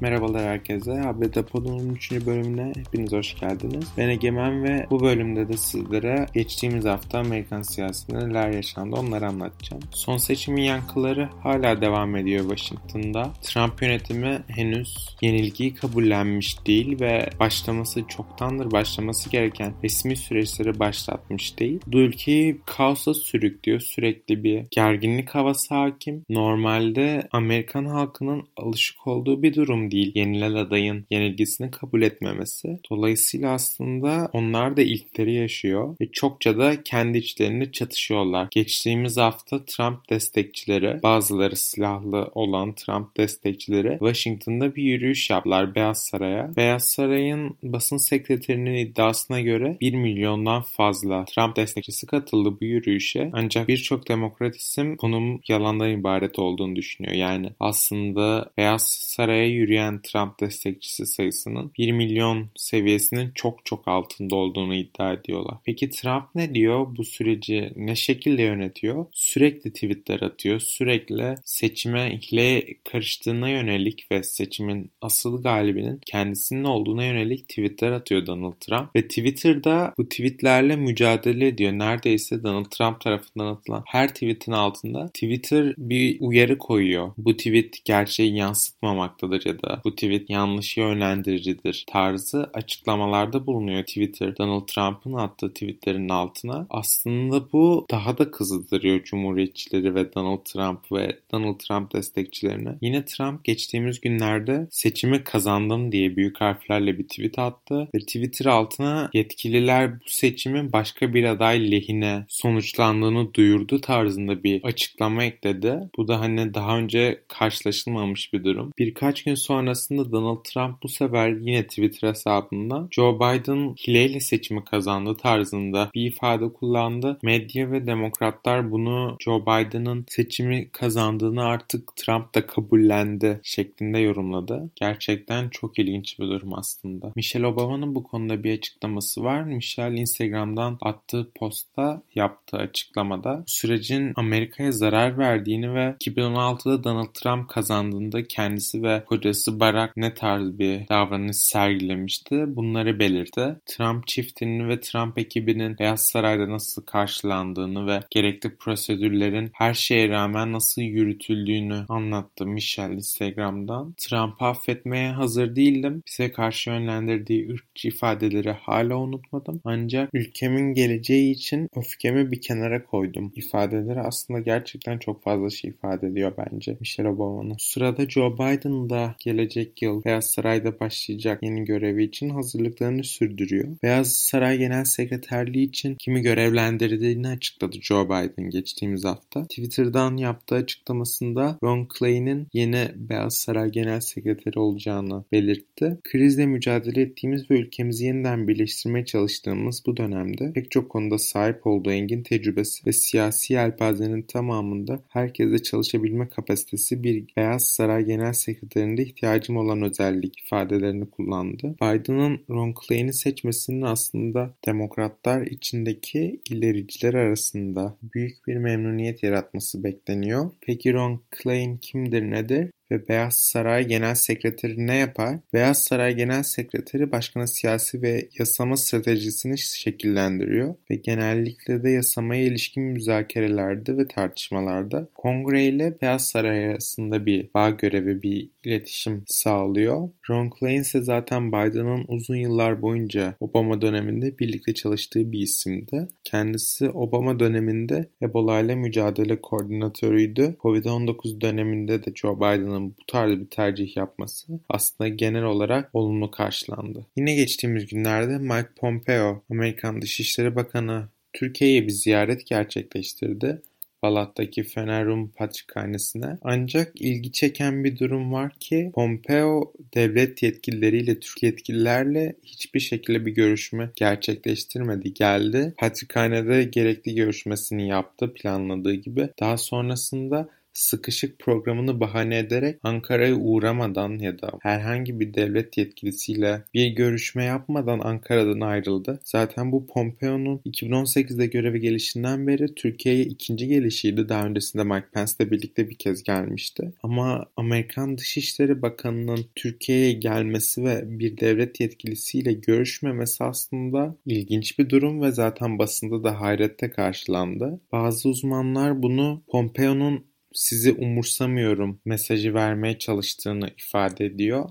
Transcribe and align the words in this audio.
Merhabalar 0.00 0.44
herkese. 0.44 0.92
Haber 0.92 1.32
Pod'un 1.32 1.90
13. 1.90 2.12
bölümüne 2.26 2.72
hepiniz 2.76 3.12
hoş 3.12 3.34
geldiniz. 3.40 3.84
Ben 3.98 4.08
Egemen 4.08 4.64
ve 4.64 4.86
bu 4.90 5.00
bölümde 5.00 5.48
de 5.48 5.56
sizlere 5.56 6.26
geçtiğimiz 6.34 6.84
hafta 6.84 7.18
Amerikan 7.18 7.62
siyasetinde 7.62 8.28
neler 8.28 8.50
yaşandı 8.50 8.96
onları 8.96 9.26
anlatacağım. 9.26 9.82
Son 9.90 10.16
seçimin 10.16 10.62
yankıları 10.62 11.28
hala 11.42 11.80
devam 11.80 12.16
ediyor 12.16 12.40
Washington'da. 12.40 13.30
Trump 13.42 13.82
yönetimi 13.82 14.42
henüz 14.48 15.16
yenilgiyi 15.20 15.74
kabullenmiş 15.74 16.66
değil 16.66 17.00
ve 17.00 17.30
başlaması 17.40 18.02
çoktandır 18.08 18.70
başlaması 18.70 19.30
gereken 19.30 19.74
resmi 19.84 20.16
süreçleri 20.16 20.78
başlatmış 20.78 21.58
değil. 21.58 21.80
Bu 21.86 21.98
ülkeyi 21.98 22.60
kaosa 22.66 23.14
sürüklüyor. 23.14 23.80
Sürekli 23.80 24.44
bir 24.44 24.64
gerginlik 24.70 25.30
havası 25.30 25.74
hakim. 25.74 26.24
Normalde 26.28 27.28
Amerikan 27.32 27.84
halkının 27.84 28.48
alışık 28.56 29.06
olduğu 29.06 29.42
bir 29.42 29.54
durum 29.54 29.85
değil 29.90 30.12
yenilen 30.14 30.54
adayın 30.54 31.06
yenilgisini 31.10 31.70
kabul 31.70 32.02
etmemesi. 32.02 32.78
Dolayısıyla 32.90 33.52
aslında 33.52 34.30
onlar 34.32 34.76
da 34.76 34.82
ilkleri 34.82 35.34
yaşıyor 35.34 35.96
ve 36.00 36.12
çokça 36.12 36.58
da 36.58 36.82
kendi 36.82 37.18
içlerinde 37.18 37.72
çatışıyorlar. 37.72 38.48
Geçtiğimiz 38.50 39.16
hafta 39.16 39.64
Trump 39.64 40.10
destekçileri, 40.10 41.02
bazıları 41.02 41.56
silahlı 41.56 42.30
olan 42.34 42.74
Trump 42.74 43.16
destekçileri 43.16 43.90
Washington'da 43.98 44.76
bir 44.76 44.82
yürüyüş 44.82 45.30
yaptılar 45.30 45.74
Beyaz 45.74 46.04
Saray'a. 46.04 46.56
Beyaz 46.56 46.88
Saray'ın 46.88 47.56
basın 47.62 47.96
sekreterinin 47.96 48.74
iddiasına 48.74 49.40
göre 49.40 49.76
1 49.80 49.94
milyondan 49.94 50.62
fazla 50.62 51.24
Trump 51.24 51.56
destekçisi 51.56 52.06
katıldı 52.06 52.56
bu 52.60 52.64
yürüyüşe. 52.64 53.30
Ancak 53.32 53.68
birçok 53.68 54.08
demokrat 54.08 54.56
isim 54.56 54.96
bunun 55.02 55.40
yalandan 55.48 55.90
ibaret 55.90 56.38
olduğunu 56.38 56.76
düşünüyor. 56.76 57.14
Yani 57.14 57.50
aslında 57.60 58.50
Beyaz 58.58 58.82
Saray'a 58.82 59.46
yürüyen 59.46 59.75
yürüyen 59.76 60.02
Trump 60.02 60.40
destekçisi 60.40 61.06
sayısının 61.06 61.72
1 61.78 61.92
milyon 61.92 62.48
seviyesinin 62.56 63.30
çok 63.34 63.64
çok 63.64 63.88
altında 63.88 64.36
olduğunu 64.36 64.74
iddia 64.74 65.12
ediyorlar. 65.12 65.56
Peki 65.64 65.90
Trump 65.90 66.24
ne 66.34 66.54
diyor? 66.54 66.86
Bu 66.96 67.04
süreci 67.04 67.72
ne 67.76 67.96
şekilde 67.96 68.42
yönetiyor? 68.42 69.06
Sürekli 69.12 69.72
tweetler 69.72 70.20
atıyor. 70.20 70.60
Sürekli 70.60 71.34
seçime 71.44 72.18
hile 72.18 72.64
karıştığına 72.84 73.48
yönelik 73.48 74.06
ve 74.10 74.22
seçimin 74.22 74.90
asıl 75.00 75.42
galibinin 75.42 76.00
kendisinin 76.06 76.64
olduğuna 76.64 77.04
yönelik 77.04 77.48
tweetler 77.48 77.92
atıyor 77.92 78.26
Donald 78.26 78.54
Trump. 78.60 78.96
Ve 78.96 79.08
Twitter'da 79.08 79.94
bu 79.98 80.08
tweetlerle 80.08 80.76
mücadele 80.76 81.46
ediyor. 81.46 81.72
Neredeyse 81.72 82.42
Donald 82.42 82.70
Trump 82.70 83.00
tarafından 83.00 83.46
atılan 83.46 83.82
her 83.86 84.08
tweetin 84.08 84.52
altında 84.52 85.06
Twitter 85.06 85.74
bir 85.78 86.16
uyarı 86.20 86.58
koyuyor. 86.58 87.12
Bu 87.18 87.36
tweet 87.36 87.84
gerçeği 87.84 88.36
yansıtmamaktadır 88.36 89.46
ya 89.46 89.62
da 89.62 89.65
da 89.66 89.80
bu 89.84 89.94
tweet 89.94 90.30
yanlış 90.30 90.76
yönlendiricidir 90.76 91.84
tarzı 91.86 92.50
açıklamalarda 92.54 93.46
bulunuyor 93.46 93.82
Twitter. 93.82 94.36
Donald 94.36 94.66
Trump'ın 94.66 95.12
attığı 95.12 95.52
tweetlerin 95.52 96.08
altına. 96.08 96.66
Aslında 96.70 97.52
bu 97.52 97.86
daha 97.90 98.18
da 98.18 98.30
kızdırıyor 98.30 99.04
Cumhuriyetçileri 99.04 99.94
ve 99.94 100.14
Donald 100.14 100.44
Trump 100.44 100.92
ve 100.92 101.18
Donald 101.32 101.58
Trump 101.58 101.92
destekçilerini. 101.92 102.68
Yine 102.80 103.04
Trump 103.04 103.44
geçtiğimiz 103.44 104.00
günlerde 104.00 104.66
seçimi 104.70 105.24
kazandım 105.24 105.92
diye 105.92 106.16
büyük 106.16 106.40
harflerle 106.40 106.98
bir 106.98 107.08
tweet 107.08 107.38
attı 107.38 107.88
ve 107.94 107.98
Twitter 107.98 108.46
altına 108.46 109.10
yetkililer 109.14 109.94
bu 109.94 110.04
seçimin 110.06 110.72
başka 110.72 111.14
bir 111.14 111.24
aday 111.24 111.70
lehine 111.70 112.24
sonuçlandığını 112.28 113.34
duyurdu 113.34 113.80
tarzında 113.80 114.42
bir 114.42 114.64
açıklama 114.64 115.24
ekledi. 115.24 115.78
Bu 115.96 116.08
da 116.08 116.20
hani 116.20 116.54
daha 116.54 116.78
önce 116.78 117.22
karşılaşılmamış 117.28 118.32
bir 118.32 118.44
durum. 118.44 118.72
Birkaç 118.78 119.24
gün 119.24 119.34
sonra 119.34 119.55
sonrasında 119.56 120.12
Donald 120.12 120.44
Trump 120.44 120.82
bu 120.82 120.88
sefer 120.88 121.28
yine 121.28 121.66
Twitter 121.66 122.08
hesabında 122.08 122.88
Joe 122.90 123.16
Biden 123.16 123.74
hileyle 123.74 124.20
seçimi 124.20 124.64
kazandı 124.64 125.16
tarzında 125.16 125.90
bir 125.94 126.06
ifade 126.06 126.52
kullandı. 126.52 127.18
Medya 127.22 127.70
ve 127.70 127.86
demokratlar 127.86 128.70
bunu 128.70 129.16
Joe 129.20 129.42
Biden'ın 129.42 130.04
seçimi 130.08 130.68
kazandığını 130.68 131.44
artık 131.44 131.96
Trump 131.96 132.34
da 132.34 132.46
kabullendi 132.46 133.40
şeklinde 133.42 133.98
yorumladı. 133.98 134.70
Gerçekten 134.74 135.48
çok 135.48 135.78
ilginç 135.78 136.18
bir 136.18 136.24
durum 136.24 136.54
aslında. 136.54 137.12
Michelle 137.16 137.46
Obama'nın 137.46 137.94
bu 137.94 138.02
konuda 138.02 138.44
bir 138.44 138.58
açıklaması 138.58 139.22
var. 139.22 139.42
Michelle 139.42 140.00
Instagram'dan 140.00 140.78
attığı 140.80 141.30
posta 141.34 142.02
yaptığı 142.14 142.56
açıklamada 142.56 143.44
sürecin 143.46 144.12
Amerika'ya 144.16 144.72
zarar 144.72 145.18
verdiğini 145.18 145.74
ve 145.74 145.96
2016'da 146.04 146.84
Donald 146.84 147.12
Trump 147.14 147.48
kazandığında 147.48 148.24
kendisi 148.24 148.82
ve 148.82 149.04
kocası 149.06 149.45
babası 149.46 149.60
Barack 149.60 149.96
ne 149.96 150.14
tarz 150.14 150.58
bir 150.58 150.88
davranış 150.88 151.36
sergilemişti 151.36 152.44
bunları 152.46 152.98
belirtti. 152.98 153.56
Trump 153.66 154.06
çiftinin 154.06 154.68
ve 154.68 154.80
Trump 154.80 155.18
ekibinin 155.18 155.78
Beyaz 155.78 156.06
Saray'da 156.06 156.50
nasıl 156.50 156.82
karşılandığını 156.82 157.86
ve 157.86 158.00
gerekli 158.10 158.56
prosedürlerin 158.56 159.50
her 159.52 159.74
şeye 159.74 160.08
rağmen 160.08 160.52
nasıl 160.52 160.82
yürütüldüğünü 160.82 161.84
anlattı 161.88 162.46
Michelle 162.46 162.94
Instagram'dan. 162.94 163.94
Trump'ı 163.98 164.44
affetmeye 164.44 165.10
hazır 165.10 165.56
değildim. 165.56 166.02
Bize 166.06 166.32
karşı 166.32 166.70
yönlendirdiği 166.70 167.52
ırkçı 167.52 167.88
ifadeleri 167.88 168.50
hala 168.50 168.96
unutmadım. 168.96 169.60
Ancak 169.64 170.10
ülkemin 170.12 170.74
geleceği 170.74 171.32
için 171.32 171.68
öfkemi 171.76 172.32
bir 172.32 172.40
kenara 172.40 172.84
koydum. 172.84 173.32
İfadeleri 173.34 174.00
aslında 174.00 174.40
gerçekten 174.40 174.98
çok 174.98 175.22
fazla 175.22 175.50
şey 175.50 175.70
ifade 175.70 176.06
ediyor 176.06 176.32
bence 176.38 176.76
Michelle 176.80 177.08
Obama'nın. 177.08 177.56
Sırada 177.58 178.08
Joe 178.08 178.34
Biden 178.34 178.90
da 178.90 179.14
gelecek 179.36 179.82
yıl 179.82 180.04
Beyaz 180.04 180.30
Saray'da 180.30 180.80
başlayacak 180.80 181.42
yeni 181.42 181.64
görevi 181.64 182.04
için 182.04 182.28
hazırlıklarını 182.28 183.04
sürdürüyor. 183.04 183.76
Beyaz 183.82 184.12
Saray 184.12 184.58
Genel 184.58 184.84
Sekreterliği 184.84 185.68
için 185.68 185.94
kimi 185.94 186.22
görevlendirdiğini 186.22 187.28
açıkladı 187.28 187.76
Joe 187.82 188.04
Biden 188.06 188.50
geçtiğimiz 188.50 189.04
hafta. 189.04 189.42
Twitter'dan 189.42 190.16
yaptığı 190.16 190.54
açıklamasında 190.54 191.58
Ron 191.62 191.88
Clay'nin 191.98 192.48
yeni 192.52 192.88
Beyaz 192.94 193.34
Saray 193.34 193.70
Genel 193.70 194.00
Sekreteri 194.00 194.58
olacağını 194.58 195.24
belirtti. 195.32 195.98
Krizle 196.04 196.46
mücadele 196.46 197.00
ettiğimiz 197.00 197.50
ve 197.50 197.58
ülkemizi 197.58 198.04
yeniden 198.04 198.48
birleştirmeye 198.48 199.04
çalıştığımız 199.04 199.82
bu 199.86 199.96
dönemde 199.96 200.52
pek 200.52 200.70
çok 200.70 200.90
konuda 200.90 201.18
sahip 201.18 201.66
olduğu 201.66 201.90
engin 201.90 202.22
tecrübesi 202.22 202.86
ve 202.86 202.92
siyasi 202.92 203.52
yelpazenin 203.52 204.22
tamamında 204.22 205.02
herkese 205.08 205.62
çalışabilme 205.62 206.28
kapasitesi 206.28 207.02
bir 207.02 207.24
Beyaz 207.36 207.68
Saray 207.68 208.04
Genel 208.04 208.32
Sekreterinde 208.32 209.04
ihtiyacım 209.26 209.56
olan 209.56 209.82
özellik 209.82 210.38
ifadelerini 210.38 211.10
kullandı. 211.10 211.74
Biden'ın 211.82 212.40
Ron 212.50 212.74
Clay'ini 212.86 213.12
seçmesinin 213.12 213.82
aslında 213.82 214.54
demokratlar 214.66 215.46
içindeki 215.46 216.40
ilericiler 216.50 217.14
arasında 217.14 217.96
büyük 218.14 218.46
bir 218.46 218.56
memnuniyet 218.56 219.22
yaratması 219.22 219.84
bekleniyor. 219.84 220.50
Peki 220.60 220.92
Ron 220.92 221.20
Clay 221.42 221.78
kimdir 221.82 222.22
nedir? 222.22 222.70
Ve 222.90 223.08
Beyaz 223.08 223.36
Saray 223.36 223.86
Genel 223.86 224.14
Sekreteri 224.14 224.86
ne 224.86 224.96
yapar? 224.96 225.38
Beyaz 225.52 225.84
Saray 225.84 226.16
Genel 226.16 226.42
Sekreteri 226.42 227.12
başkanın 227.12 227.44
siyasi 227.44 228.02
ve 228.02 228.28
yasama 228.38 228.76
stratejisini 228.76 229.58
şekillendiriyor 229.58 230.74
ve 230.90 230.94
genellikle 230.94 231.82
de 231.82 231.90
yasamaya 231.90 232.42
ilişkin 232.42 232.82
müzakerelerde 232.82 233.96
ve 233.96 234.08
tartışmalarda 234.08 235.08
Kongre 235.14 235.64
ile 235.64 236.00
Beyaz 236.02 236.28
Saray 236.28 236.66
arasında 236.66 237.26
bir 237.26 237.48
bağ 237.54 237.70
görevi, 237.70 238.22
bir 238.22 238.48
iletişim 238.64 239.24
sağlıyor. 239.26 240.08
Ron 240.30 240.50
Klain 240.50 240.80
ise 240.80 241.02
zaten 241.02 241.48
Biden'ın 241.48 242.04
uzun 242.08 242.36
yıllar 242.36 242.82
boyunca 242.82 243.34
Obama 243.40 243.80
döneminde 243.80 244.38
birlikte 244.38 244.74
çalıştığı 244.74 245.32
bir 245.32 245.40
isimdi. 245.40 246.08
Kendisi 246.24 246.90
Obama 246.90 247.40
döneminde 247.40 248.08
Ebola 248.22 248.60
ile 248.60 248.74
mücadele 248.74 249.40
koordinatörüydü. 249.40 250.56
Covid-19 250.60 251.40
döneminde 251.40 252.04
de 252.04 252.12
Joe 252.14 252.36
Biden'ın 252.36 252.75
Biden'ın 252.76 252.90
bu 252.90 253.06
tarz 253.06 253.30
bir 253.30 253.50
tercih 253.50 253.96
yapması 253.96 254.46
aslında 254.68 255.08
genel 255.08 255.44
olarak 255.44 255.90
olumlu 255.92 256.30
karşılandı. 256.30 257.06
Yine 257.16 257.34
geçtiğimiz 257.34 257.86
günlerde 257.86 258.38
Mike 258.38 258.74
Pompeo, 258.76 259.42
Amerikan 259.50 260.02
Dışişleri 260.02 260.56
Bakanı 260.56 261.08
Türkiye'ye 261.32 261.82
bir 261.82 261.92
ziyaret 261.92 262.46
gerçekleştirdi. 262.46 263.62
Balat'taki 264.02 264.62
Fenerum 264.62 265.28
Patrikhanesi'ne. 265.28 266.38
Ancak 266.42 266.92
ilgi 267.00 267.32
çeken 267.32 267.84
bir 267.84 267.98
durum 267.98 268.32
var 268.32 268.52
ki 268.60 268.90
Pompeo 268.94 269.72
devlet 269.94 270.42
yetkilileriyle 270.42 271.20
Türk 271.20 271.42
yetkililerle 271.42 272.36
hiçbir 272.42 272.80
şekilde 272.80 273.26
bir 273.26 273.32
görüşme 273.32 273.90
gerçekleştirmedi. 273.96 275.14
Geldi 275.14 275.74
Patrikhanede 275.78 276.64
gerekli 276.64 277.14
görüşmesini 277.14 277.88
yaptı 277.88 278.32
planladığı 278.34 278.94
gibi. 278.94 279.28
Daha 279.40 279.56
sonrasında 279.56 280.48
sıkışık 280.76 281.38
programını 281.38 282.00
bahane 282.00 282.38
ederek 282.38 282.78
Ankara'ya 282.82 283.36
uğramadan 283.36 284.18
ya 284.18 284.38
da 284.38 284.50
herhangi 284.62 285.20
bir 285.20 285.34
devlet 285.34 285.78
yetkilisiyle 285.78 286.62
bir 286.74 286.86
görüşme 286.86 287.44
yapmadan 287.44 287.98
Ankara'dan 287.98 288.60
ayrıldı. 288.60 289.20
Zaten 289.24 289.72
bu 289.72 289.86
Pompeo'nun 289.86 290.58
2018'de 290.66 291.46
göreve 291.46 291.78
gelişinden 291.78 292.46
beri 292.46 292.74
Türkiye'ye 292.74 293.24
ikinci 293.24 293.68
gelişiydi. 293.68 294.28
Daha 294.28 294.46
öncesinde 294.46 294.84
Mike 294.84 295.06
Pence'le 295.12 295.50
birlikte 295.50 295.90
bir 295.90 295.94
kez 295.94 296.22
gelmişti. 296.22 296.92
Ama 297.02 297.46
Amerikan 297.56 298.18
Dışişleri 298.18 298.82
Bakanı'nın 298.82 299.46
Türkiye'ye 299.54 300.12
gelmesi 300.12 300.84
ve 300.84 301.18
bir 301.18 301.38
devlet 301.38 301.80
yetkilisiyle 301.80 302.52
görüşmemesi 302.52 303.44
aslında 303.44 304.16
ilginç 304.26 304.78
bir 304.78 304.90
durum 304.90 305.22
ve 305.22 305.32
zaten 305.32 305.78
basında 305.78 306.24
da 306.24 306.40
hayrette 306.40 306.90
karşılandı. 306.90 307.80
Bazı 307.92 308.28
uzmanlar 308.28 309.02
bunu 309.02 309.42
Pompeo'nun 309.48 310.24
sizi 310.52 310.92
umursamıyorum 310.92 312.00
mesajı 312.04 312.54
vermeye 312.54 312.98
çalıştığını 312.98 313.70
ifade 313.78 314.24
ediyor. 314.24 314.68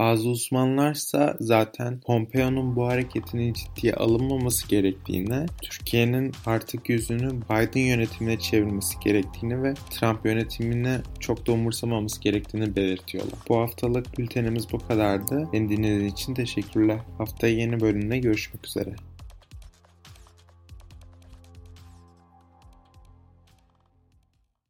Bazı 0.00 0.28
uzmanlarsa 0.28 1.36
zaten 1.40 2.00
Pompeo'nun 2.00 2.76
bu 2.76 2.86
hareketinin 2.86 3.52
ciddiye 3.52 3.94
alınmaması 3.94 4.68
gerektiğini, 4.68 5.46
Türkiye'nin 5.62 6.32
artık 6.46 6.88
yüzünü 6.88 7.30
Biden 7.30 7.80
yönetimine 7.80 8.38
çevirmesi 8.38 8.98
gerektiğini 9.00 9.62
ve 9.62 9.74
Trump 9.90 10.26
yönetimine 10.26 11.00
çok 11.18 11.46
da 11.46 11.52
umursamaması 11.52 12.20
gerektiğini 12.20 12.76
belirtiyorlar. 12.76 13.38
Bu 13.48 13.56
haftalık 13.56 14.18
bültenimiz 14.18 14.72
bu 14.72 14.78
kadardı. 14.78 15.48
Beni 15.52 15.68
dinlediğiniz 15.68 16.12
için 16.12 16.34
teşekkürler. 16.34 16.98
Haftaya 17.18 17.54
yeni 17.54 17.80
bölümde 17.80 18.18
görüşmek 18.18 18.66
üzere. 18.66 18.94